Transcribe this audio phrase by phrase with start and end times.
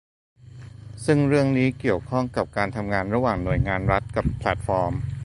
[1.05, 4.93] ซึ่งเรื่องนี้เกี่ยวข้องกับการทำงานระหว่างหน่วยงานรัฐกับแพลตฟอร์ม